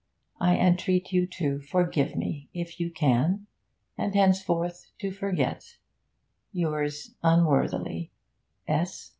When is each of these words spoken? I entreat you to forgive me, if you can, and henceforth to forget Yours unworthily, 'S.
I 0.39 0.57
entreat 0.57 1.11
you 1.11 1.27
to 1.37 1.59
forgive 1.61 2.15
me, 2.15 2.49
if 2.55 2.79
you 2.79 2.89
can, 2.89 3.45
and 3.99 4.15
henceforth 4.15 4.89
to 4.99 5.11
forget 5.11 5.77
Yours 6.51 7.13
unworthily, 7.21 8.09
'S. 8.67 9.09